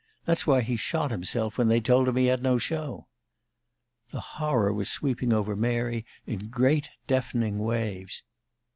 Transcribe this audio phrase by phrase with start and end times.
[0.25, 3.05] That's why he shot himself when they told him he had no show."
[4.09, 8.23] The horror was sweeping over Mary in great, deafening waves.